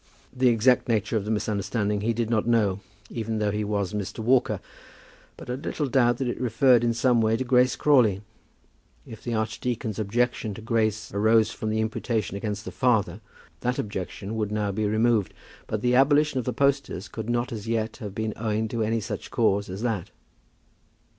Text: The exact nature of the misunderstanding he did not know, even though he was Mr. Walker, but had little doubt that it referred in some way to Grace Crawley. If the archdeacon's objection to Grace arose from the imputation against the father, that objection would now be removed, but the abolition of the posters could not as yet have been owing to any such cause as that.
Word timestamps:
The 0.35 0.47
exact 0.49 0.87
nature 0.89 1.15
of 1.15 1.25
the 1.25 1.29
misunderstanding 1.29 2.01
he 2.01 2.11
did 2.11 2.27
not 2.27 2.47
know, 2.47 2.79
even 3.11 3.37
though 3.37 3.51
he 3.51 3.63
was 3.63 3.93
Mr. 3.93 4.17
Walker, 4.17 4.59
but 5.37 5.47
had 5.47 5.63
little 5.63 5.85
doubt 5.85 6.17
that 6.17 6.27
it 6.27 6.41
referred 6.41 6.83
in 6.83 6.91
some 6.91 7.21
way 7.21 7.37
to 7.37 7.43
Grace 7.43 7.75
Crawley. 7.75 8.23
If 9.05 9.23
the 9.23 9.35
archdeacon's 9.35 9.99
objection 9.99 10.55
to 10.55 10.61
Grace 10.61 11.11
arose 11.13 11.51
from 11.51 11.69
the 11.69 11.81
imputation 11.81 12.35
against 12.35 12.65
the 12.65 12.71
father, 12.71 13.21
that 13.59 13.77
objection 13.77 14.35
would 14.37 14.51
now 14.51 14.71
be 14.71 14.87
removed, 14.87 15.35
but 15.67 15.81
the 15.83 15.93
abolition 15.93 16.39
of 16.39 16.45
the 16.45 16.51
posters 16.51 17.07
could 17.07 17.29
not 17.29 17.51
as 17.51 17.67
yet 17.67 17.97
have 17.97 18.15
been 18.15 18.33
owing 18.37 18.67
to 18.69 18.81
any 18.81 19.01
such 19.01 19.29
cause 19.29 19.69
as 19.69 19.83
that. 19.83 20.09